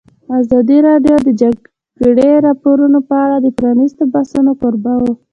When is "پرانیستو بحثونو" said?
3.57-4.51